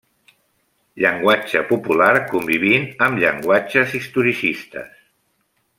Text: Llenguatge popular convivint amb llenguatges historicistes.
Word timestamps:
Llenguatge 1.03 1.61
popular 1.73 2.09
convivint 2.33 2.89
amb 3.09 3.23
llenguatges 3.25 3.95
historicistes. 4.01 4.93